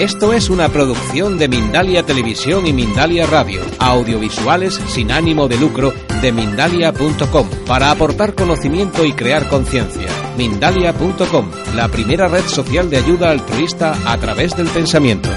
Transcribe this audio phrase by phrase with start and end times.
[0.00, 5.92] Esto es una producción de Mindalia Televisión y Mindalia Radio, audiovisuales sin ánimo de lucro
[6.22, 10.08] de mindalia.com, para aportar conocimiento y crear conciencia.
[10.38, 15.28] Mindalia.com, la primera red social de ayuda altruista a través del pensamiento.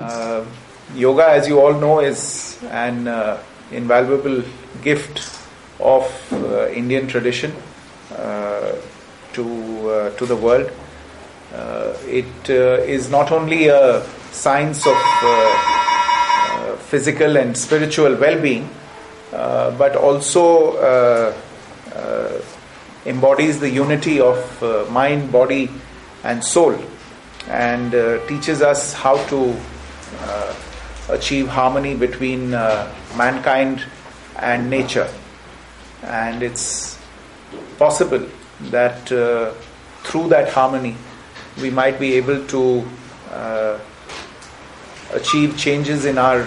[0.00, 0.42] Uh,
[0.96, 3.36] yoga, as you all know, is an uh,
[3.70, 4.42] invaluable
[4.82, 5.20] gift
[5.78, 7.52] of uh, Indian tradition
[9.34, 10.70] to uh, to the world.
[11.52, 18.68] Uh, it uh, is not only a science of uh, uh, physical and spiritual well-being,
[19.30, 21.34] but also
[23.04, 25.68] embodies the unity of mind, body,
[26.24, 26.74] and soul,
[27.48, 27.92] and
[28.28, 29.54] teaches us how to
[31.10, 32.50] achieve harmony between
[33.16, 33.84] mankind
[34.38, 35.08] and nature
[36.02, 36.98] and it's
[37.78, 38.26] possible
[38.70, 39.52] that uh,
[40.04, 40.96] through that harmony
[41.60, 42.86] we might be able to
[43.30, 43.78] uh,
[45.12, 46.46] achieve changes in our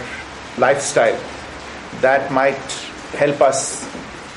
[0.58, 1.20] lifestyle
[2.02, 2.60] that might
[3.16, 3.86] help us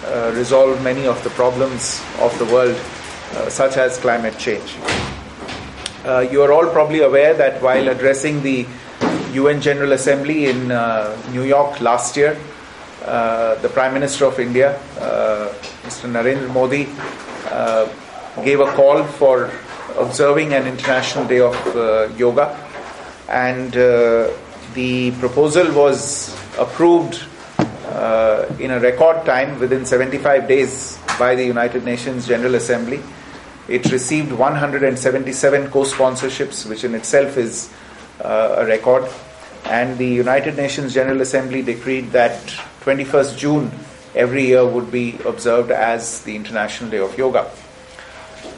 [0.04, 2.76] uh, resolve many of the problems of the world,
[3.34, 4.76] uh, such as climate change.
[6.04, 8.66] Uh, you are all probably aware that while addressing the
[9.32, 12.38] UN General Assembly in uh, New York last year,
[13.00, 14.78] the Prime Minister of India,
[15.84, 16.08] Mr.
[16.10, 16.88] Narendra Modi,
[18.44, 19.50] gave a call for
[19.96, 22.56] observing an International Day of Yoga,
[23.28, 23.72] and
[24.74, 27.24] the proposal was approved
[27.58, 33.00] uh, in a record time within 75 days by the United Nations General Assembly.
[33.66, 37.72] It received 177 co sponsorships, which in itself is
[38.20, 39.08] uh, a record.
[39.64, 42.38] And the United Nations General Assembly decreed that
[42.82, 43.70] 21st June
[44.18, 47.48] every year would be observed as the International Day of Yoga.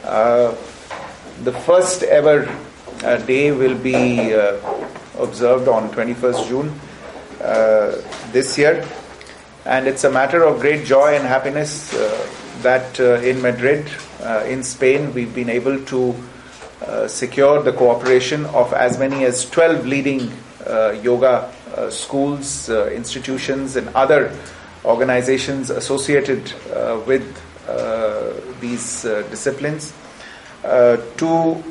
[0.03, 0.55] Uh,
[1.43, 2.49] the first ever
[3.03, 4.57] uh, day will be uh,
[5.19, 6.79] observed on 21st June
[7.41, 7.95] uh,
[8.31, 8.85] this year,
[9.65, 12.27] and it's a matter of great joy and happiness uh,
[12.63, 13.89] that uh, in Madrid,
[14.47, 16.15] in Spain, we've been able to
[17.07, 20.31] secure the cooperation of as many as 12 leading
[21.03, 21.51] yoga
[21.89, 24.31] schools, institutions, and other
[24.85, 27.25] organizations associated uh, with
[27.67, 29.93] uh, these uh, disciplines
[30.63, 31.63] uh, to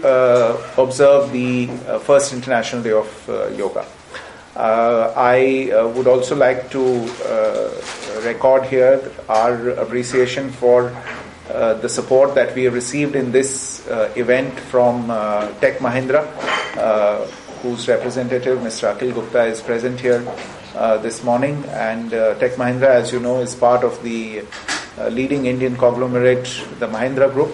[0.78, 1.66] observe the
[2.04, 3.86] first International Day of Yoga.
[4.56, 6.82] Uh, I uh, would also like to
[7.24, 7.70] uh,
[8.24, 10.92] record here our appreciation for
[11.48, 13.84] the support that we have received in this
[14.16, 15.08] event from
[15.60, 16.24] Tech Mahindra
[17.62, 18.94] whose representative, Mr.
[18.94, 20.24] Akhil Gupta, is present here
[20.80, 21.62] uh, this morning.
[21.68, 24.42] And uh, Tech Mahindra, as you know, is part of the
[24.96, 26.48] uh, leading Indian conglomerate,
[26.78, 27.52] the Mahindra Group.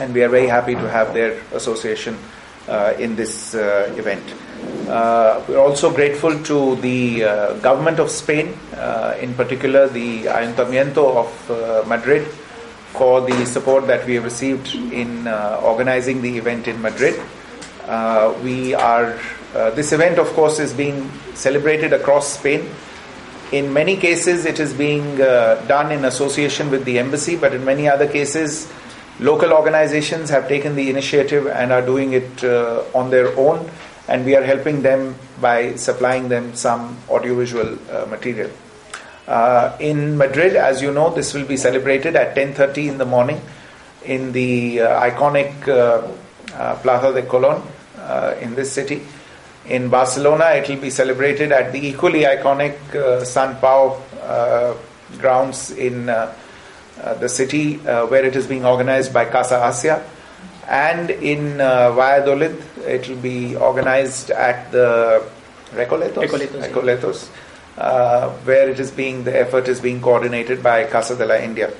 [0.00, 2.18] And we are very happy to have their association
[2.66, 4.34] uh, in this uh, event.
[5.48, 7.20] We're also grateful to the
[7.62, 8.48] government of Spain,
[9.20, 12.26] in particular the Ayuntamiento of Madrid,
[12.98, 17.14] for the support that we have received in organizing the event in Madrid.
[17.90, 19.18] Uh, we are
[19.52, 22.70] uh, this event, of course, is being celebrated across Spain.
[23.50, 27.64] In many cases, it is being uh, done in association with the embassy, but in
[27.64, 28.72] many other cases,
[29.18, 33.68] local organizations have taken the initiative and are doing it uh, on their own,
[34.06, 38.52] and we are helping them by supplying them some audiovisual uh, material.
[39.26, 43.40] Uh, in Madrid, as you know, this will be celebrated at 10:30 in the morning
[44.04, 45.64] in the iconic
[46.82, 47.60] Plaza de Colón
[48.10, 49.02] uh, in this city.
[49.66, 54.74] In Barcelona, it will be celebrated at the equally iconic uh, Sant Pau uh,
[55.18, 57.76] grounds in the city,
[58.12, 60.04] where it is being organized by Casa Asia.
[60.68, 65.24] And in Valladolid, it will be organized at the
[65.72, 67.28] Recoletos, Recoletos, Recoletos
[67.80, 71.72] uh, where it is being the effort is being coordinated by Casa de la India.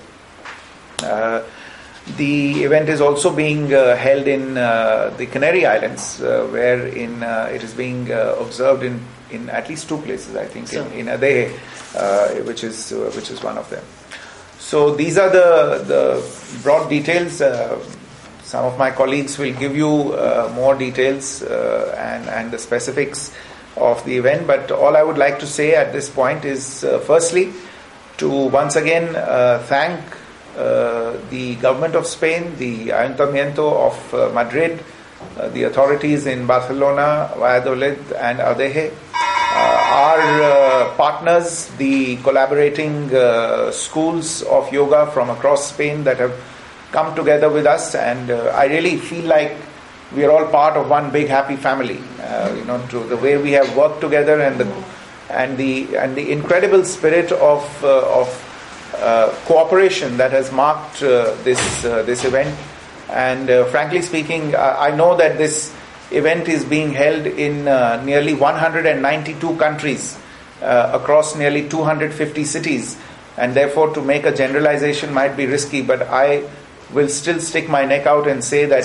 [2.17, 7.23] The event is also being uh, held in uh, the Canary Islands, uh, where in
[7.23, 10.93] uh, it is being uh, observed in, in at least two places, I think, in,
[10.93, 11.53] in Adeje,
[11.95, 13.85] uh, which is which is one of them.
[14.59, 17.41] So these are the the broad details.
[18.51, 23.33] some of my colleagues will give you uh, more details uh, and, and the specifics
[23.77, 24.45] of the event.
[24.47, 27.53] But all I would like to say at this point is uh, firstly,
[28.17, 30.01] to once again uh, thank
[30.57, 34.83] the government of Spain, the Ayuntamiento of uh, Madrid,
[35.53, 38.93] the authorities in Barcelona, Valladolid, and Adeje,
[39.53, 43.09] our partners, the collaborating
[43.73, 46.35] schools of yoga from across Spain that have
[46.93, 49.57] come together with us, and uh, I really feel like
[50.15, 52.01] we are all part of one big happy family.
[52.21, 54.85] Uh, you know, to the way we have worked together and the
[55.31, 58.50] and the and the incredible spirit of uh, of uh,
[59.47, 62.57] cooperation that has marked uh, this uh, this event.
[63.09, 65.75] And frankly speaking, I know that this
[66.13, 67.65] event is being held in
[68.05, 70.17] nearly 192 countries
[70.61, 72.97] across nearly 250 cities,
[73.37, 75.83] and therefore to make a generalization might be risky.
[75.83, 76.49] But I
[76.93, 78.85] will still stick my neck out and say that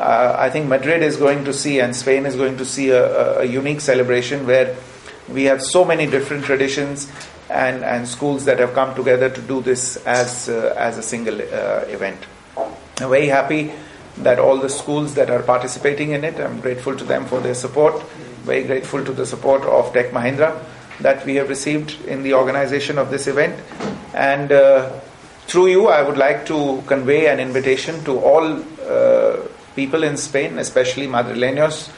[0.00, 3.40] uh, I think Madrid is going to see and Spain is going to see a,
[3.40, 4.76] a, unique celebration where
[5.28, 7.10] we have so many different traditions
[7.50, 11.34] and, and schools that have come together to do this as, uh, as a single
[11.34, 12.18] uh, event.
[12.56, 13.72] I'm very happy
[14.18, 17.54] that all the schools that are participating in it, I'm grateful to them for their
[17.54, 18.02] support,
[18.42, 20.64] very grateful to the support of Tech Mahindra
[21.00, 23.60] that we have received in the organization of this event.
[24.14, 25.00] And uh,
[25.46, 29.38] through you, I would like to convey an invitation to all uh,
[29.74, 31.90] people in Spain, especially Madrileños,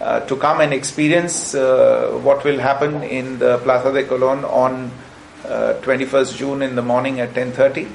[0.00, 4.90] uh, to come and experience uh, what will happen in the Plaza de Colón on
[5.42, 7.88] 21st uh, June in the morning at 10:30.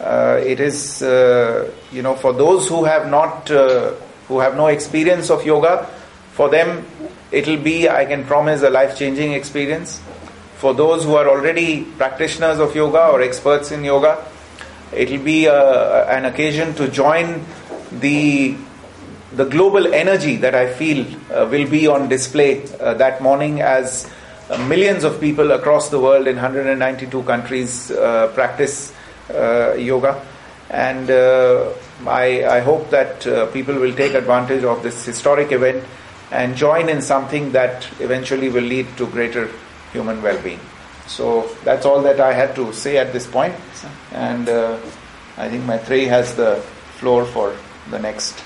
[0.00, 5.30] Uh, it is, uh, you know, for those who have not, who have no experience
[5.30, 5.86] of yoga,
[6.32, 6.86] for them
[7.30, 10.00] it will be, I can promise, a life-changing experience.
[10.56, 14.24] For those who are already practitioners of yoga or experts in yoga,
[14.92, 17.44] It'll be uh, an occasion to join
[17.92, 18.56] the
[19.32, 24.10] the global energy that I feel uh, will be on display uh, that morning as
[24.50, 28.92] uh, millions of people across the world in 192 countries uh, practice
[29.30, 30.20] uh, yoga.
[30.70, 31.10] And
[32.06, 33.22] I, I, hope that
[33.52, 35.84] people will take advantage of this historic event
[36.30, 39.50] and join in something that eventually will lead to greater
[39.92, 40.60] human well being.
[41.08, 43.54] So that's all that I had to say at this point.
[44.12, 44.78] And uh,
[45.36, 46.56] I think Maitreyi has the
[46.98, 47.56] floor for
[47.90, 48.44] the next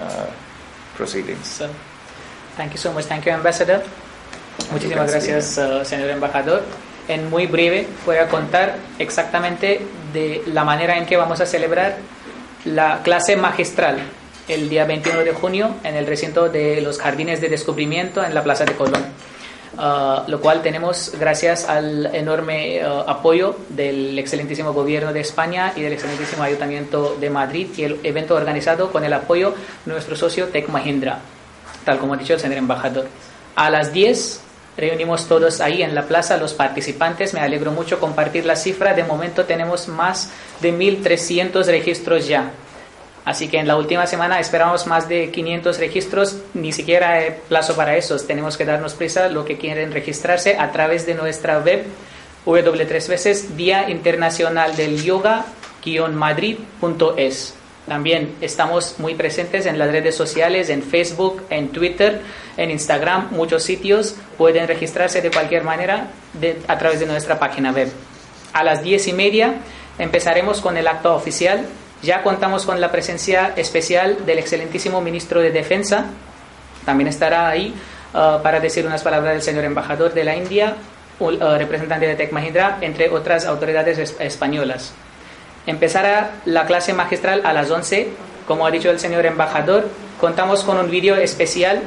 [0.00, 0.26] uh,
[0.96, 1.46] proceedings.
[1.46, 1.68] So,
[2.56, 3.04] thank you so much.
[3.06, 3.82] Thank you, Ambassador.
[4.72, 6.62] Muchísimas gracias, uh, señor embajador.
[7.08, 9.80] En muy breve voy a contar exactamente
[10.12, 11.98] de la manera en que vamos a celebrar
[12.64, 13.98] la clase magistral
[14.48, 18.42] el día 21 de junio en el recinto de los Jardines de Descubrimiento en la
[18.42, 19.04] Plaza de Colón.
[19.78, 25.82] Uh, lo cual tenemos gracias al enorme uh, apoyo del excelentísimo gobierno de España y
[25.82, 29.50] del excelentísimo ayuntamiento de Madrid y el evento organizado con el apoyo
[29.84, 31.18] de nuestro socio Tech Mahindra,
[31.84, 33.06] tal como ha dicho el señor embajador.
[33.54, 34.40] A las 10
[34.78, 37.34] reunimos todos ahí en la plaza los participantes.
[37.34, 38.94] Me alegro mucho compartir la cifra.
[38.94, 40.30] De momento tenemos más
[40.60, 42.50] de 1.300 registros ya.
[43.26, 47.74] Así que en la última semana esperamos más de 500 registros, ni siquiera hay plazo
[47.74, 48.28] para esos.
[48.28, 51.84] Tenemos que darnos prisa lo que quieren registrarse a través de nuestra web
[52.46, 57.54] w3 veces Día Internacional del Yoga-madrid.es.
[57.88, 62.20] También estamos muy presentes en las redes sociales, en Facebook, en Twitter,
[62.56, 64.14] en Instagram, muchos sitios.
[64.38, 66.12] Pueden registrarse de cualquier manera
[66.68, 67.90] a través de nuestra página web.
[68.52, 69.56] A las diez y media
[69.98, 71.66] empezaremos con el acto oficial
[72.02, 76.06] ya contamos con la presencia especial del excelentísimo ministro de Defensa.
[76.84, 77.74] También estará ahí
[78.12, 80.76] uh, para decir unas palabras del señor embajador de la India,
[81.18, 84.94] uh, representante de Tech Mahindra, entre otras autoridades españolas.
[85.66, 88.08] Empezará la clase magistral a las 11.
[88.46, 89.88] Como ha dicho el señor embajador,
[90.20, 91.82] contamos con un vídeo especial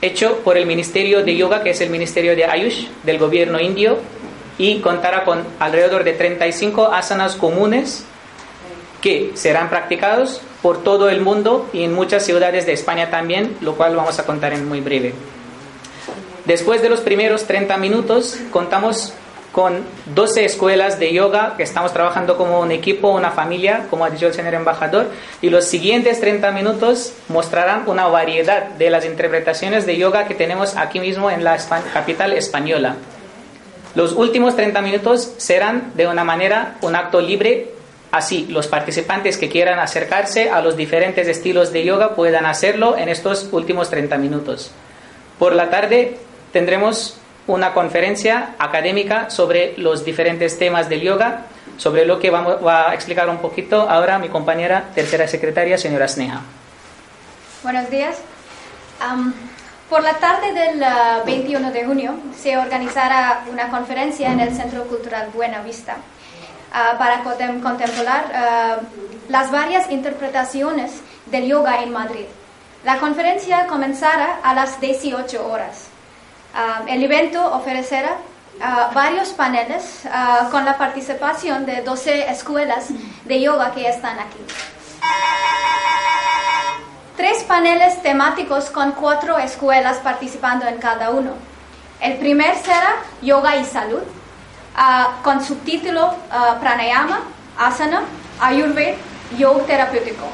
[0.00, 3.98] hecho por el Ministerio de Yoga, que es el Ministerio de Ayush del gobierno indio,
[4.58, 8.04] y contará con alrededor de 35 asanas comunes
[9.00, 13.74] que serán practicados por todo el mundo y en muchas ciudades de España también, lo
[13.74, 15.14] cual vamos a contar en muy breve.
[16.44, 19.14] Después de los primeros 30 minutos, contamos
[19.52, 24.10] con 12 escuelas de yoga que estamos trabajando como un equipo, una familia, como ha
[24.10, 25.08] dicho el señor embajador,
[25.42, 30.76] y los siguientes 30 minutos mostrarán una variedad de las interpretaciones de yoga que tenemos
[30.76, 31.58] aquí mismo en la
[31.92, 32.96] capital española.
[33.96, 37.72] Los últimos 30 minutos serán de una manera un acto libre
[38.10, 43.08] Así, los participantes que quieran acercarse a los diferentes estilos de yoga puedan hacerlo en
[43.08, 44.72] estos últimos 30 minutos.
[45.38, 46.18] Por la tarde
[46.52, 52.90] tendremos una conferencia académica sobre los diferentes temas del yoga, sobre lo que vamos, va
[52.90, 56.40] a explicar un poquito ahora mi compañera tercera secretaria, señora Sneha.
[57.62, 58.18] Buenos días.
[59.88, 64.84] Por la tarde del ah, 21 de junio se organizará una conferencia en el Centro
[64.84, 65.96] Cultural Buena Vista
[66.72, 68.76] ah, para contem- contemplar ah,
[69.28, 70.92] las varias interpretaciones
[71.26, 72.26] del yoga en Madrid.
[72.84, 75.88] La conferencia comenzará a las 18 horas.
[76.54, 78.16] Ah, el evento ofrecerá
[78.92, 80.02] varios paneles
[80.50, 82.88] con la participación de 12 escuelas
[83.24, 84.36] de yoga que están aquí.
[87.16, 91.32] Tres paneles temáticos con cuatro escuelas participando en cada uno.
[92.00, 94.02] El primer será Yoga y Salud,
[94.76, 97.20] ah, con subtítulo ah, Pranayama,
[97.58, 98.02] Asana,
[98.40, 98.96] Ayurveda,
[99.36, 100.24] Yoga Terapéutico.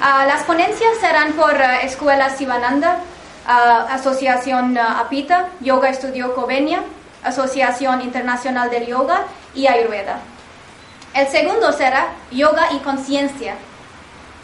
[0.00, 2.98] Ah, las ponencias serán por Escuela Sivananda,
[3.46, 6.82] Asociación Apita, Yoga Estudio Covenia,
[7.24, 10.20] Asociación Internacional del Yoga y Ayurveda.
[11.14, 13.56] El segundo será Yoga y Conciencia,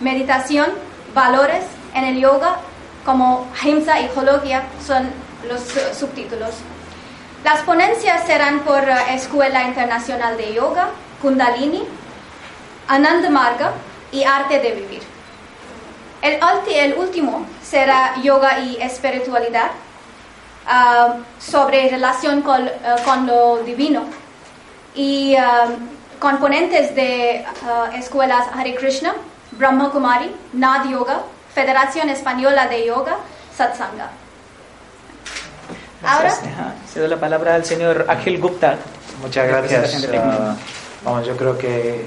[0.01, 0.67] meditación,
[1.15, 2.59] valores en el yoga
[3.05, 5.09] como Ahimsa y Hologya son
[5.49, 5.63] los
[5.97, 6.51] subtítulos.
[7.45, 10.91] Las ponencias serán por eh, Escuela Internacional de Yoga,
[11.23, 11.85] Kundalini,
[12.89, 13.73] Anand Marga
[14.11, 15.03] y Arte de Vivir.
[16.21, 19.71] El, último será Yoga y Espiritualidad,
[20.67, 22.73] ah, sobre relación con, eh,
[23.05, 24.03] con lo divino
[24.97, 25.69] y ah,
[26.19, 27.47] componentes de
[27.95, 29.15] escuelas Hare Krishna,
[29.53, 31.23] Brahma Kumari, Nad Yoga,
[31.55, 33.19] Federación Española de Yoga,
[33.57, 34.11] Satsanga.
[36.03, 36.33] Ahora.
[36.93, 38.77] Cedo la palabra al señor Akhil Gupta.
[39.21, 40.09] Muchas gracias.
[40.15, 40.55] ah,
[41.05, 42.07] vamos, yo creo que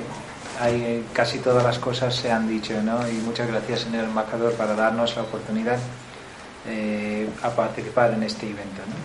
[0.60, 3.08] hay, casi todas las cosas se han dicho, ¿no?
[3.08, 5.78] Y muchas gracias, señor embajador, para darnos la oportunidad
[6.68, 8.82] eh, a participar en este evento.
[8.88, 8.96] ¿no?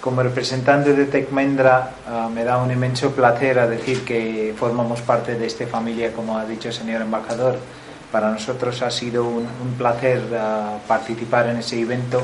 [0.00, 5.36] Como representante de Tecmendra, ah, me da un inmenso placer a decir que formamos parte
[5.36, 7.58] de esta familia, como ha dicho el señor embajador.
[8.12, 12.22] Para nosotros ha sido un, un placer ah, participar en ese evento,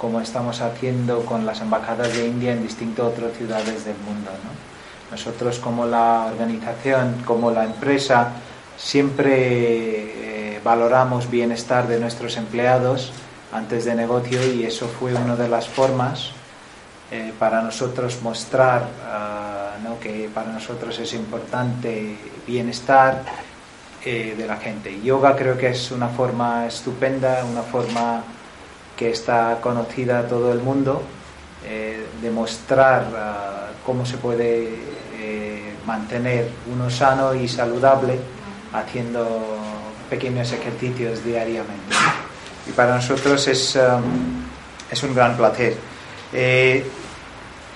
[0.00, 4.30] como estamos haciendo con las embajadas de India en distintas otras ciudades del mundo.
[4.30, 5.10] ¿no?
[5.10, 8.32] Nosotros como la organización, como la empresa,
[8.78, 13.12] siempre eh, valoramos bienestar de nuestros empleados
[13.52, 16.30] antes de negocio y eso fue una de las formas
[17.10, 20.00] eh, para nosotros mostrar ah, ¿no?
[20.00, 22.16] que para nosotros es importante
[22.46, 23.22] bienestar
[24.02, 24.98] eh, de la gente.
[25.02, 28.22] Yoga creo que es una forma estupenda, una forma
[29.00, 31.00] que está conocida a todo el mundo,
[31.66, 34.74] eh, de mostrar ah, cómo se puede
[35.18, 38.18] eh, mantener uno sano y saludable
[38.74, 39.56] haciendo
[40.10, 41.96] pequeños ejercicios diariamente.
[42.68, 44.44] Y para nosotros es, um,
[44.90, 45.76] es un gran placer.
[46.34, 46.84] Eh,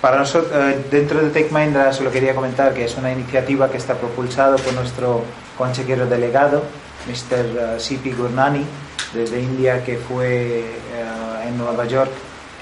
[0.02, 0.52] para nosotros,
[0.90, 4.74] dentro de Tech Mahindra solo quería comentar que es una iniciativa que está propulsado por
[4.74, 5.24] nuestro
[5.56, 6.62] consejero delegado,
[7.08, 7.80] Mr.
[7.80, 8.12] C.P.
[8.12, 8.66] Gurnani,
[9.14, 11.13] desde India, que fue eh,
[11.46, 12.10] en Nueva York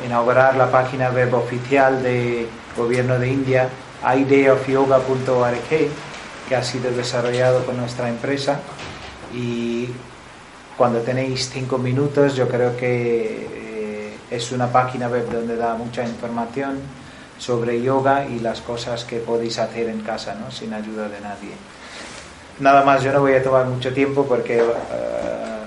[0.04, 2.46] inaugurar la página web oficial del
[2.76, 3.68] gobierno de India,
[4.04, 5.88] ideofyoga.org,
[6.48, 8.60] que ha sido desarrollado por nuestra empresa.
[9.34, 9.88] Y
[10.76, 16.04] cuando tenéis cinco minutos, yo creo que eh, es una página web donde da mucha
[16.04, 16.80] información
[17.38, 20.50] sobre yoga y las cosas que podéis hacer en casa, ¿no?
[20.50, 21.52] sin ayuda de nadie.
[22.60, 25.62] Nada más, yo no voy a tomar mucho tiempo porque eh,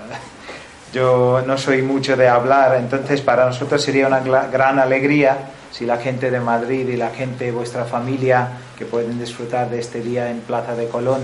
[0.92, 5.38] yo no soy mucho de hablar, entonces para nosotros sería una gran alegría
[5.72, 9.78] si la gente de Madrid y la gente de vuestra familia que pueden disfrutar de
[9.78, 11.20] este día en Plaza de Colón,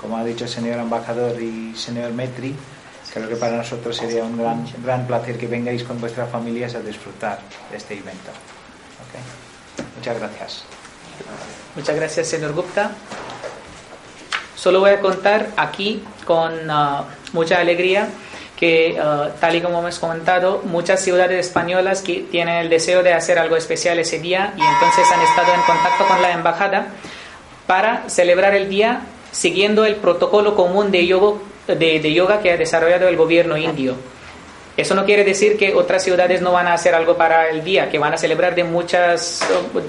[0.00, 2.54] como ha dicho el señor embajador y señor Metri,
[3.14, 4.36] creo que para nosotros sería un
[4.82, 7.38] gran, placer que vengáis con vuestras familias a disfrutar
[7.70, 8.30] de este evento.
[9.96, 10.64] Muchas gracias.
[11.76, 12.90] Muchas gracias, señor Gupta.
[14.56, 18.08] Solo voy a contar aquí con ah, mucha alegría
[18.64, 23.12] que, ah, tal y como hemos comentado, muchas ciudades españolas que tienen el deseo de
[23.12, 26.86] hacer algo especial ese día y entonces han estado en contacto con la embajada
[27.66, 29.02] para celebrar el día
[29.32, 33.96] siguiendo el protocolo común de yoga, de, de yoga que ha desarrollado el gobierno indio.
[34.78, 37.90] Eso no quiere decir que otras ciudades no van a hacer algo para el día,
[37.90, 39.40] que van a celebrar de muchos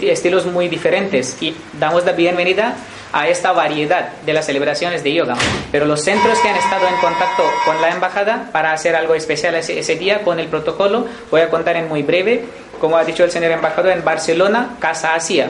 [0.02, 1.42] estilos muy diferentes.
[1.42, 2.76] Y damos la bienvenida
[3.14, 5.36] a esta variedad de las celebraciones de yoga.
[5.72, 9.56] Pero los centros que han estado en contacto con la embajada para hacer algo especial
[9.56, 12.46] ese, ese día con el protocolo, voy a contar en muy breve.
[12.80, 15.50] Como ha dicho el señor embajador, en Barcelona, Casa Asia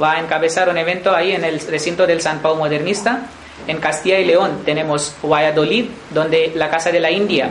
[0.00, 3.20] va a encabezar un evento ahí en el recinto del San Pau Modernista.
[3.66, 7.50] En Castilla y León tenemos Valladolid, donde la Casa de la India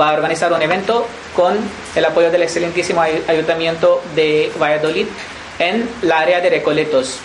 [0.00, 1.56] va a organizar un evento con
[1.94, 5.06] el apoyo del excelentísimo ay- ayuntamiento de Valladolid
[5.58, 7.18] en la área de Recoletos.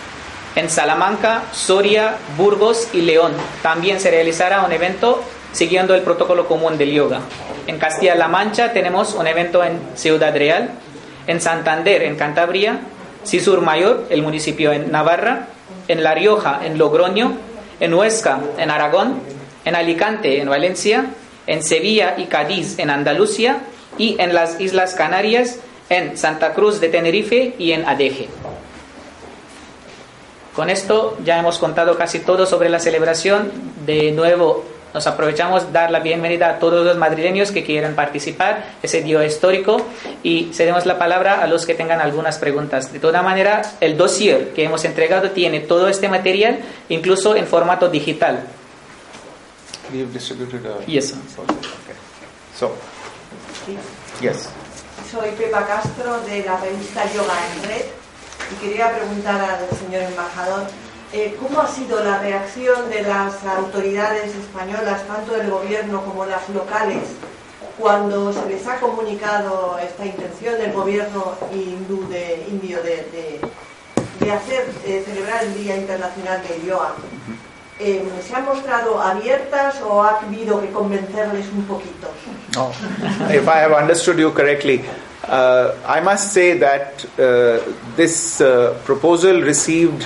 [0.55, 5.21] En Salamanca, Soria, Burgos y León también se realizará un evento
[5.51, 7.19] siguiendo el protocolo común del yoga.
[7.67, 10.71] En Castilla-La Mancha tenemos un evento en Ciudad Real,
[11.27, 12.79] en Santander, en Cantabria,
[13.25, 15.47] Cisur Mayor, el municipio en Navarra,
[15.88, 17.33] en La Rioja, en Logroño,
[17.79, 19.19] en Huesca, en Aragón,
[19.65, 21.07] en Alicante, en Valencia,
[21.47, 23.59] en Sevilla y Cádiz, en Andalucía,
[23.97, 25.59] y en las Islas Canarias,
[25.89, 28.29] en Santa Cruz de Tenerife y en Adeje.
[30.55, 33.51] Con esto ya hemos contado casi todo sobre la celebración.
[33.85, 39.01] De nuevo, nos aprovechamos dar la bienvenida a todos los madrileños que quieran participar, ese
[39.01, 39.85] día histórico,
[40.24, 42.93] y cedemos la palabra a los que tengan algunas preguntas.
[42.93, 47.89] De toda manera, el dossier que hemos entregado tiene todo este material, incluso en formato
[47.89, 48.45] digital.
[49.93, 50.85] We have distributed a.
[50.85, 51.12] Yes.
[51.12, 51.95] Okay.
[52.57, 52.71] So,
[54.21, 54.47] yes.
[55.12, 58.04] Soy Pepa Castro de la revista Yoga en Red
[58.51, 60.63] y quería preguntar al señor embajador
[61.13, 66.47] eh, cómo ha sido la reacción de las autoridades españolas, tanto del gobierno como las
[66.49, 67.03] locales,
[67.77, 73.39] cuando se les ha comunicado esta intención del gobierno hindú de, indio de, de,
[74.19, 76.93] de hacer eh, celebrar el Día Internacional del Yoga.
[77.77, 82.07] Eh, ¿Se han mostrado abiertas o ha habido que convencerles un poquito?
[82.55, 82.71] No.
[83.29, 84.81] if I have understood you correctly,
[85.27, 87.60] uh, I must say that uh,
[87.96, 90.05] this uh, proposal received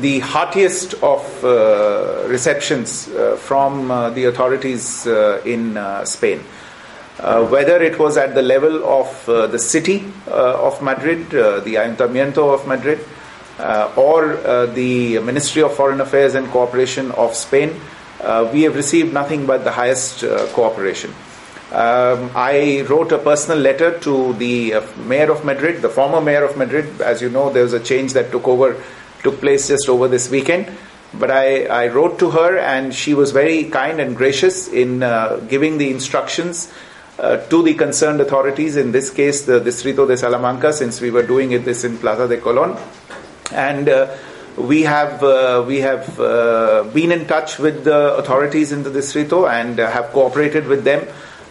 [0.00, 6.40] the heartiest of uh, receptions from the authorities in Spain.
[7.18, 13.00] Whether it was at the level of the city of Madrid, the Ayuntamiento of Madrid,
[13.58, 17.74] uh, or uh, the Ministry of Foreign Affairs and Cooperation of Spain,
[18.20, 20.20] uh, we have received nothing but the highest
[20.52, 21.12] cooperation.
[21.70, 26.44] Um, I wrote a personal letter to the uh, mayor of Madrid, the former mayor
[26.44, 27.00] of Madrid.
[27.00, 28.82] As you know, there was a change that took over,
[29.22, 30.70] took place just over this weekend.
[31.12, 35.36] But I, I wrote to her, and she was very kind and gracious in uh,
[35.48, 36.72] giving the instructions
[37.18, 38.76] uh, to the concerned authorities.
[38.76, 42.28] In this case, the Distrito de Salamanca, since we were doing it this in Plaza
[42.28, 42.80] de Colón,
[43.52, 44.16] and uh,
[44.56, 49.46] we have uh, we have uh, been in touch with the authorities in the distrito
[49.46, 51.06] and uh, have cooperated with them.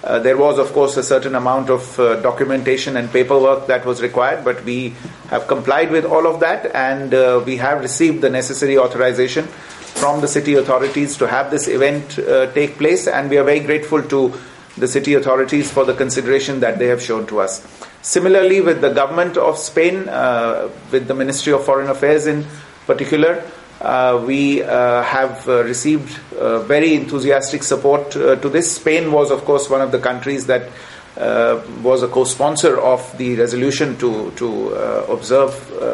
[0.07, 4.01] Uh, there was, of course, a certain amount of uh, documentation and paperwork that was
[4.01, 4.95] required, but we
[5.29, 10.21] have complied with all of that, and uh, we have received the necessary authorization from
[10.21, 14.01] the city authorities to have this event uh, take place, and we are very grateful
[14.01, 14.33] to
[14.77, 17.67] the city authorities for the consideration that they have shown to us.
[18.01, 22.45] Similarly, with the government of Spain, uh, with the Ministry of Foreign Affairs in
[22.85, 23.43] particular,
[23.81, 28.75] uh, we uh, have uh, received uh, very enthusiastic support uh, to this.
[28.75, 30.69] Spain was, of course, one of the countries that
[31.17, 34.69] uh, was a co-sponsor of the resolution to to
[35.09, 35.51] observe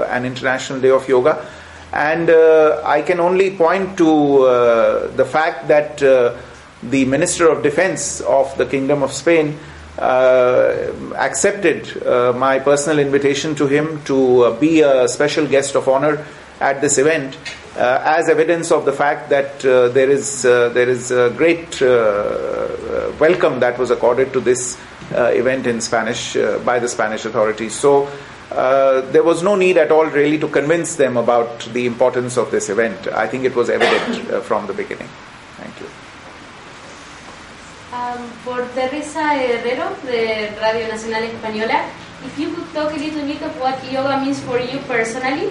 [0.10, 1.46] an international day of yoga,
[1.94, 8.66] and I can only point to the fact that the Minister of Defense of the
[8.66, 9.58] Kingdom of Spain
[9.98, 12.04] accepted
[12.36, 16.26] my personal invitation to him to be a special guest of honor
[16.60, 17.38] at this event
[17.78, 21.88] as evidence of the fact that uh, there is uh, there is a great uh,
[21.88, 24.78] uh, welcome that was accorded to this
[25.12, 27.76] uh, event in Spanish uh, by the Spanish authorities.
[27.76, 28.10] So
[28.52, 32.52] uh, there was no need at all really to convince them about the importance of
[32.52, 33.08] this event.
[33.08, 35.10] I think it was evident uh, from the beginning.
[35.58, 35.88] Thank you.
[37.94, 41.86] Um, por Teresa Herrero de Radio Nacional Española,
[42.26, 45.50] if you could talk a little bit of what yoga means for you personally,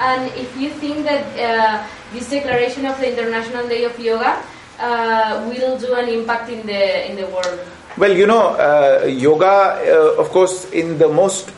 [0.00, 4.42] and if you think that uh, this declaration of the International Day of Yoga
[4.78, 7.60] uh, will do an impact in the in the world.
[7.96, 11.52] Well, you know, uh, yoga, uh, of course, in the most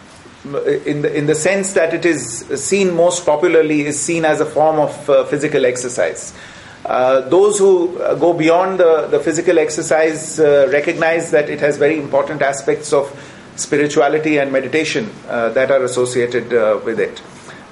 [0.84, 4.46] in the in the sense that it is seen most popularly is seen as a
[4.46, 6.34] form of uh, physical exercise.
[6.84, 11.78] Uh, those who uh, go beyond the, the physical exercise uh, recognize that it has
[11.78, 13.08] very important aspects of
[13.56, 17.22] spirituality and meditation uh, that are associated uh, with it.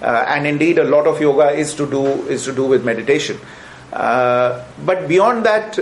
[0.00, 3.38] Uh, and indeed, a lot of yoga is to do is to do with meditation.
[3.90, 5.76] But beyond that,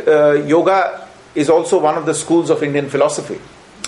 [0.46, 3.40] yoga is also one of the schools of Indian philosophy.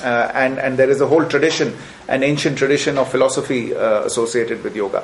[0.02, 1.76] Uh, and, and there is a whole tradition,
[2.08, 5.02] an ancient tradition of philosophy uh, associated with yoga.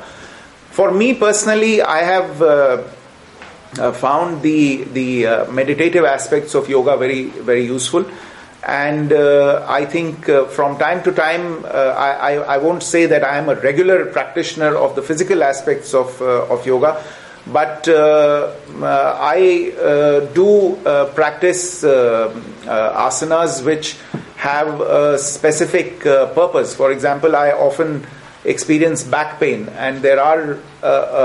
[0.70, 2.82] For me personally, I have uh,
[3.92, 8.10] found the, the meditative aspects of yoga very, very useful.
[8.68, 13.06] And uh, I think uh, from time to time, uh, I, I, I won't say
[13.06, 17.02] that I am a regular practitioner of the physical aspects of, uh, of yoga,
[17.46, 18.52] but uh,
[18.82, 19.72] uh, I
[20.34, 20.76] do
[21.14, 23.96] practice asanas which
[24.36, 26.74] have a specific purpose.
[26.76, 28.06] For example, I often
[28.44, 30.58] experience back pain, and there are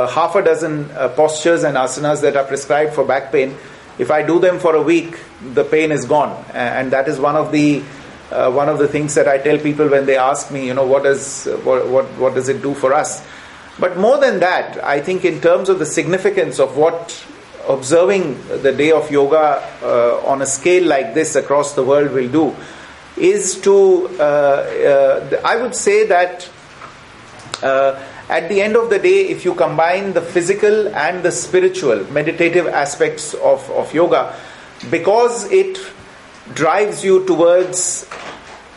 [0.07, 0.85] half a dozen
[1.17, 3.57] postures and asanas that are prescribed for back pain.
[3.97, 5.19] If I do them for a week,
[5.53, 7.83] the pain is gone, and that is one of the
[8.31, 10.87] uh, one of the things that I tell people when they ask me, you know,
[10.87, 13.25] what does what, what what does it do for us?
[13.79, 17.25] But more than that, I think in terms of the significance of what
[17.67, 22.29] observing the day of yoga uh, on a scale like this across the world will
[22.29, 22.55] do
[23.15, 26.49] is to, uh, uh, I would say that
[27.61, 32.05] uh, at the end of the day, if you combine the physical and the spiritual,
[32.11, 34.35] meditative aspects of, of yoga,
[34.89, 35.79] because it
[36.53, 38.07] drives you towards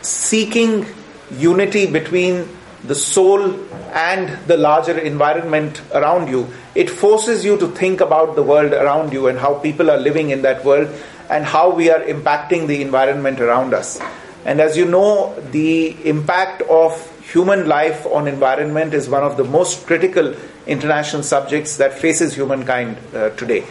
[0.01, 0.85] seeking
[1.31, 2.47] unity between
[2.83, 3.59] the soul
[3.93, 9.11] and the larger environment around you, it forces you to think about the world around
[9.11, 10.87] you and how people are living in that world
[11.29, 13.99] and how we are impacting the environment around us.
[14.47, 19.43] And as you know, the impact of human life on environment is one of the
[19.43, 20.33] most critical
[20.65, 23.65] international subjects that faces humankind uh, today.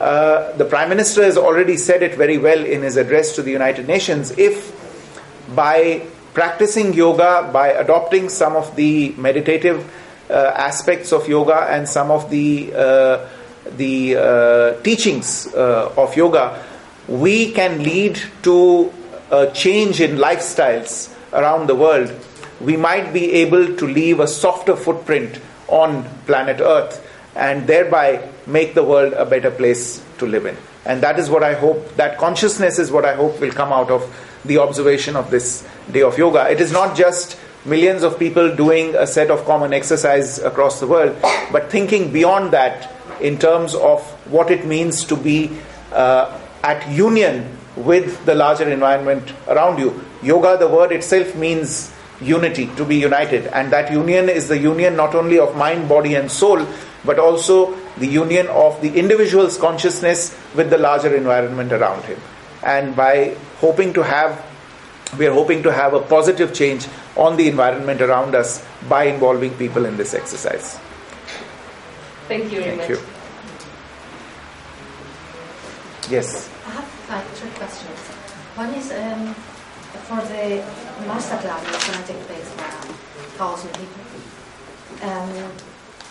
[0.00, 3.52] Uh, the Prime Minister has already said it very well in his address to the
[3.52, 4.32] United Nations.
[4.36, 4.74] If
[5.54, 6.02] by
[6.34, 9.88] practicing yoga, by adopting some of the meditative
[10.28, 13.28] uh, aspects of yoga and some of the uh,
[13.76, 16.62] the uh, teachings uh, of yoga,
[17.06, 18.92] we can lead to
[19.30, 22.12] a change in lifestyles around the world,
[22.60, 27.02] we might be able to leave a softer footprint on planet Earth
[27.34, 30.56] and thereby make the world a better place to live in.
[30.86, 33.90] And that is what I hope, that consciousness is what I hope will come out
[33.90, 34.02] of
[34.44, 36.48] the observation of this day of yoga.
[36.48, 40.86] It is not just millions of people doing a set of common exercise across the
[40.86, 41.16] world,
[41.50, 45.58] but thinking beyond that in terms of what it means to be
[45.92, 50.02] uh, at union with the larger environment around you.
[50.22, 53.46] Yoga, the word itself means unity, to be united.
[53.48, 56.66] And that union is the union not only of mind, body, and soul,
[57.04, 62.18] but also the union of the individual's consciousness with the larger environment around him.
[62.62, 64.44] And by hoping to have,
[65.18, 66.86] we are hoping to have a positive change
[67.16, 70.78] on the environment around us by involving people in this exercise.
[72.28, 72.90] Thank you very Thank much.
[72.90, 72.98] you.
[76.10, 76.55] Yes.
[77.08, 77.98] I have three questions.
[78.56, 79.32] One is um,
[80.08, 80.64] for the
[81.06, 85.08] master class that's going to take place for a thousand people.
[85.08, 85.52] Um,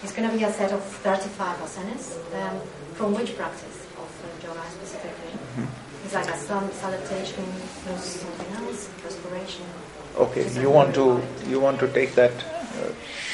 [0.03, 2.15] it's going to be a set of 35 asanas.
[2.33, 2.61] Um,
[2.93, 5.33] from which practice of uh, yoga specifically?
[6.05, 7.43] It's like a sun salutation
[7.83, 9.65] plus something else, respiration.
[10.15, 10.47] Okay.
[10.61, 12.31] You want to you want to take that?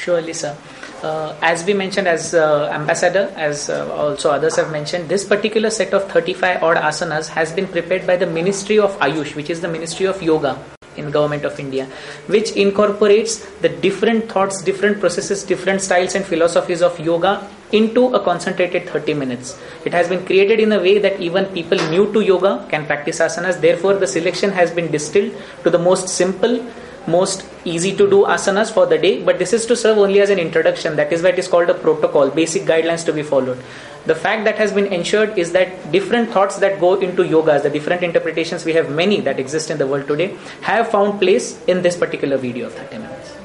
[0.02, 0.56] Surely, sir.
[1.02, 5.68] Uh, as we mentioned, as uh, ambassador, as uh, also others have mentioned, this particular
[5.68, 9.60] set of 35 odd asanas has been prepared by the Ministry of Ayush, which is
[9.60, 10.56] the Ministry of Yoga
[10.96, 11.86] in Government of India,
[12.26, 18.20] which incorporates the different thoughts, different processes, different styles and philosophies of yoga into a
[18.22, 19.58] concentrated 30 minutes.
[19.84, 23.18] It has been created in a way that even people new to yoga can practice
[23.18, 23.60] asanas.
[23.60, 25.34] Therefore, the selection has been distilled
[25.64, 26.64] to the most simple
[27.08, 30.30] most easy to do asanas for the day but this is to serve only as
[30.30, 33.58] an introduction that is why it is called a protocol basic guidelines to be followed
[34.06, 37.70] the fact that has been ensured is that different thoughts that go into yogas the
[37.70, 41.82] different interpretations we have many that exist in the world today have found place in
[41.82, 43.38] this particular video of 30 minutes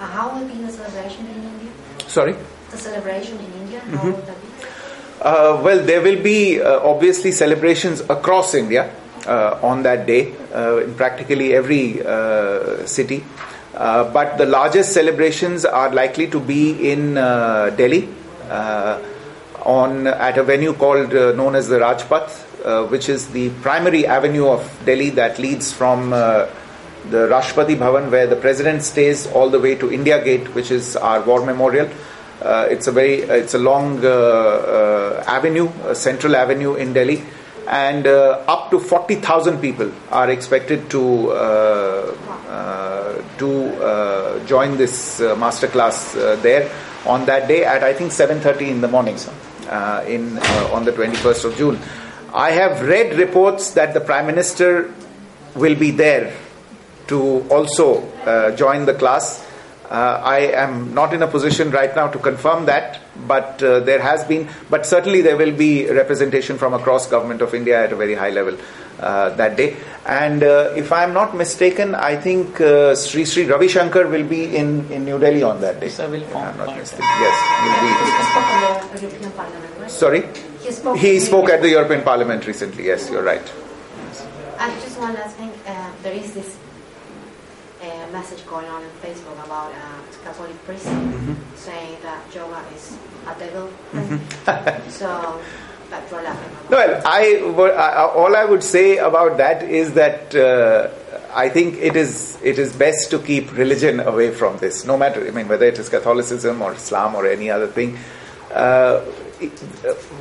[0.00, 1.70] Uh, how will be the celebration in India?
[2.16, 2.34] Sorry.
[2.72, 4.12] The celebration in India, how Mm-hmm.
[4.12, 4.68] will that be?
[5.30, 8.84] Uh, well, there will be uh, obviously celebrations across India
[9.62, 13.24] on that day uh, in practically every uh, city.
[13.74, 18.08] Uh, but the largest celebrations are likely to be in uh, Delhi
[18.50, 18.98] uh,
[19.62, 24.06] on at a venue called uh, known as the Rajpath, uh, which is the primary
[24.06, 26.46] avenue of Delhi that leads from uh,
[27.10, 30.96] the Rashtrapati Bhavan, where the president stays, all the way to India Gate, which is
[30.96, 31.88] our war memorial.
[32.42, 37.22] Uh, it's a very it's a long uh, uh, avenue, a central avenue in Delhi,
[37.68, 42.14] and uh, up to forty thousand people are expected to uh,
[42.48, 46.70] uh, to uh, join this masterclass there
[47.06, 49.32] on that day at I think seven thirty in the morning, sir,
[50.06, 50.38] in
[50.72, 51.78] on the twenty first of June.
[52.34, 54.92] I have read reports that the prime minister
[55.54, 56.34] will be there
[57.06, 58.04] to also
[58.56, 59.47] join the class.
[59.90, 64.00] Uh, I am not in a position right now to confirm that, but uh, there
[64.00, 67.96] has been, but certainly there will be representation from across government of India at a
[67.96, 68.58] very high level
[69.00, 69.76] uh, that day.
[70.04, 74.24] And uh, if I am not mistaken, I think uh, Sri Sri Ravi Shankar will
[74.24, 75.88] be in, in New Delhi on that day.
[75.88, 77.06] So will If form I'm not mistaken.
[77.20, 77.36] Yes,
[77.80, 78.28] He spoke
[78.68, 79.90] at the European Parliament, will be.
[79.90, 80.22] Sorry,
[80.60, 82.86] He spoke, he spoke at the European Parliament recently.
[82.86, 83.52] Yes, you're right.
[84.58, 86.58] And just one last thing, uh, there is this
[88.18, 89.88] message going on in Facebook about a
[90.24, 91.34] Catholic priest Mm-hmm.
[91.56, 92.84] saying that yoga is
[93.32, 93.66] a devil.
[95.00, 95.08] so
[96.70, 97.24] Well, I,
[98.20, 100.90] all I would say about that is that uh,
[101.44, 105.26] I think it is it is best to keep religion away from this, no matter
[105.26, 107.98] I mean whether it is Catholicism or Islam or any other thing.
[108.52, 109.04] Uh,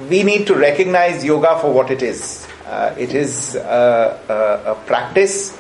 [0.10, 2.48] we need to recognize yoga for what it is.
[2.66, 5.58] Uh, it is a, a practice.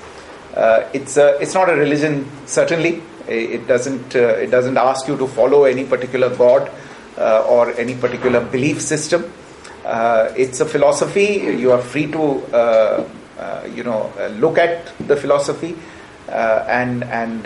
[0.58, 3.04] Uh, it's a, it's not a religion certainly.
[3.28, 6.72] It doesn't uh, it doesn't ask you to follow any particular god
[7.18, 9.32] uh, or any particular belief system.
[9.86, 11.28] Uh, it's a philosophy.
[11.64, 12.24] You are free to,
[12.56, 15.76] uh, uh, you know, look at the philosophy
[16.28, 17.44] and and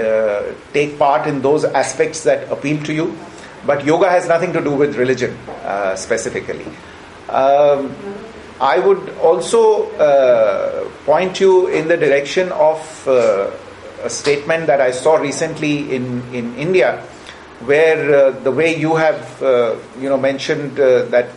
[0.71, 3.17] take part in those aspects that appeal to you.
[3.65, 5.37] But yoga has nothing to do with religion
[5.95, 6.65] specifically.
[7.27, 7.93] Um,
[8.61, 13.49] I would also uh, point you in the direction of uh,
[14.03, 17.01] a statement that I saw recently in, in India,
[17.61, 19.37] where uh, the way you have
[19.99, 21.29] you know mentioned that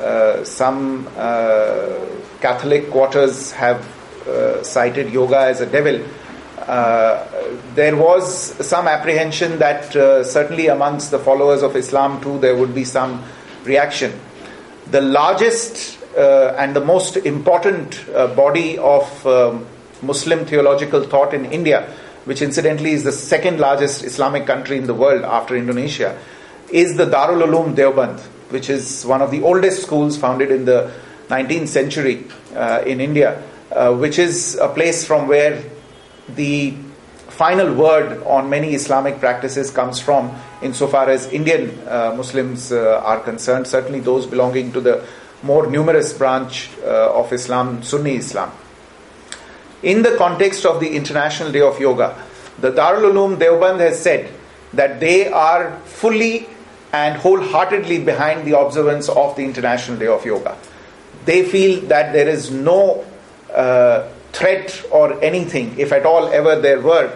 [0.00, 2.06] uh, some uh,
[2.40, 3.84] Catholic quarters have
[4.26, 6.00] uh, cited yoga as a devil.
[7.74, 9.92] there was some apprehension that
[10.24, 13.22] certainly amongst the followers of Islam too there would be some
[13.64, 14.18] reaction.
[14.90, 19.66] The largest and the most important body of um,
[20.02, 21.92] Muslim theological thought in India,
[22.24, 26.18] which incidentally is the second largest Islamic country in the world after Indonesia,
[26.70, 28.20] is the Darul Uloom Deoband,
[28.50, 30.92] which is one of the oldest schools founded in the
[31.28, 33.42] 19th century uh, in India,
[33.72, 35.62] uh, which is a place from where
[36.28, 36.74] the
[37.28, 43.20] final word on many Islamic practices comes from, insofar as Indian uh, Muslims uh, are
[43.20, 45.06] concerned, certainly those belonging to the
[45.42, 48.50] more numerous branch uh, of Islam, Sunni Islam.
[49.82, 52.22] In the context of the International Day of Yoga,
[52.60, 54.30] the Darul Uloom Deoband has said
[54.74, 56.46] that they are fully
[56.92, 60.56] and wholeheartedly behind the observance of the International Day of Yoga.
[61.24, 63.04] They feel that there is no
[63.54, 67.12] uh, threat or anything, if at all ever there were,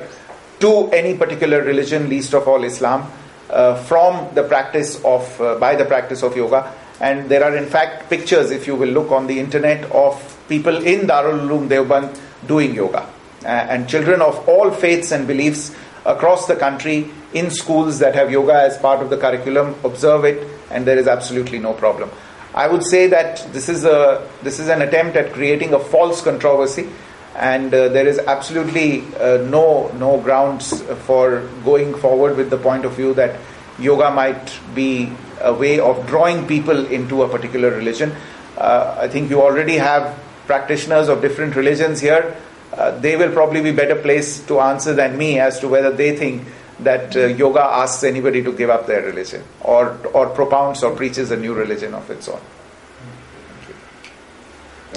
[0.61, 3.11] to any particular religion, least of all Islam,
[3.51, 6.73] uh, from the practice of, uh, by the practice of yoga.
[7.05, 10.15] And there are in fact pictures, if you will look on the internet, of
[10.49, 13.05] people in Darul Uloom Deoband doing yoga.
[13.45, 15.75] and children of all faiths and beliefs
[16.07, 20.49] across the country in schools that have yoga as part of the curriculum observe it
[20.71, 22.11] and there is absolutely no problem
[22.55, 26.23] i would say that this is a this is an attempt at creating a false
[26.23, 26.89] controversy
[27.37, 32.85] and uh, there is absolutely uh, no no grounds for going forward with the point
[32.85, 33.41] of view that
[33.79, 38.15] yoga might be a way of drawing people into a particular religion
[38.59, 42.37] uh, i think you already have practitioners of different religions here
[42.73, 46.17] uh, they will probably be better placed to answer than me as to whether they
[46.17, 46.43] think
[46.81, 51.31] that uh, yoga asks anybody to give up their religion or or propounds or preaches
[51.31, 52.41] a new religion of its own.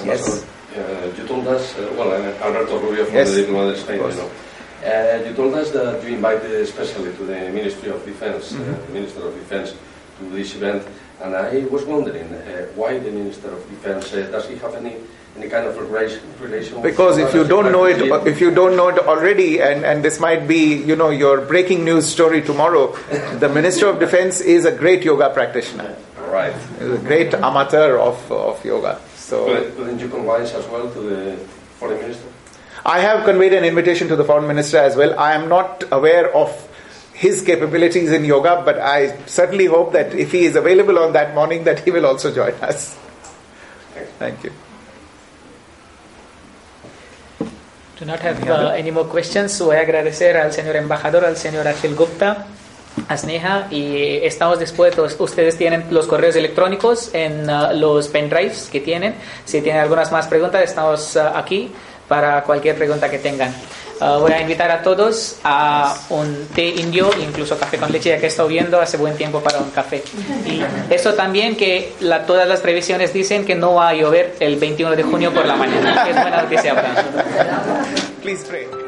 [0.04, 0.44] Yes.
[0.76, 3.30] Uh, you told us, uh, well, I'm Alberto Rubio from yes.
[3.30, 4.30] the Diplomat of Spain, you know.
[4.84, 8.92] Uh, you told us that you invited especially to the Ministry of Defense, mm -hmm.
[8.92, 9.74] Minister of Defense,
[10.18, 10.86] to this event,
[11.22, 14.96] and I was wondering uh, why the Minister of Defense uh, does he have any
[15.36, 18.88] any kind of relation because if you don't know it uh, if you don't know
[18.88, 22.96] it already and, and this might be you know your breaking news story tomorrow
[23.38, 25.96] the minister of defense is a great yoga practitioner.
[26.18, 26.54] Right.
[26.80, 29.70] A great amateur of, of yoga so.
[29.76, 31.36] Couldn't you convey as well to the
[31.78, 32.28] foreign minister?
[32.86, 35.18] I have conveyed an invitation to the foreign minister as well.
[35.18, 36.67] I am not aware of
[37.18, 41.34] his capabilities in yoga but i certainly hope that if he is available on that
[41.34, 42.96] morning that he will also join us
[44.18, 44.52] thank you
[47.98, 49.58] Do not have uh, any more questions.
[49.58, 52.46] Voy a agradecer al señor embajador, al señor Achil Gupta,
[53.08, 55.16] a Sneha, y estamos dispuestos.
[55.18, 59.16] Ustedes tienen los correos electrónicos en uh, los pendrives que tienen.
[59.44, 61.72] Si tienen algunas más preguntas, estamos uh, aquí
[62.06, 63.52] para cualquier pregunta que tengan.
[64.00, 68.18] Uh, voy a invitar a todos a un té indio, incluso café con leche, ya
[68.18, 70.02] que he estado viendo hace buen tiempo para un café.
[70.46, 74.56] Y eso también que la, todas las previsiones dicen que no va a llover el
[74.56, 77.04] 21 de junio por la mañana, es buena noticia para
[78.22, 78.87] Please pray.